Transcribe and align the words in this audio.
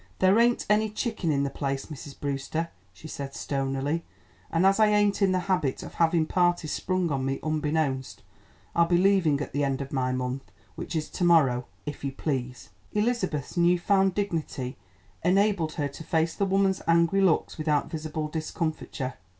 "There 0.17 0.39
ain't 0.39 0.65
any 0.67 0.89
chicken 0.89 1.31
in 1.31 1.43
the 1.43 1.51
place, 1.51 1.85
Mrs. 1.85 2.19
Brewster," 2.19 2.69
she 2.91 3.07
said 3.07 3.35
stonily; 3.35 4.03
"an' 4.49 4.65
as 4.65 4.79
I 4.79 4.87
ain't 4.87 5.21
in 5.21 5.31
the 5.31 5.41
habit 5.45 5.83
of 5.83 5.93
havin' 5.93 6.25
parties 6.25 6.71
sprung 6.71 7.11
on 7.11 7.23
me 7.23 7.39
unbeknownst, 7.43 8.23
I'll 8.73 8.87
be 8.87 8.97
leaving 8.97 9.41
at 9.41 9.53
the 9.53 9.63
end 9.63 9.79
of 9.79 9.93
my 9.93 10.11
month, 10.11 10.51
which 10.73 10.95
is 10.95 11.07
to 11.11 11.23
morrow 11.23 11.67
if 11.85 12.03
you 12.03 12.11
please." 12.11 12.69
Elizabeth's 12.93 13.55
new 13.55 13.77
found 13.77 14.15
dignity 14.15 14.75
enabled 15.23 15.73
her 15.73 15.87
to 15.89 16.03
face 16.03 16.33
the 16.33 16.47
woman's 16.47 16.81
angry 16.87 17.21
looks 17.21 17.59
without 17.59 17.91
visible 17.91 18.27
discomfiture. 18.27 19.13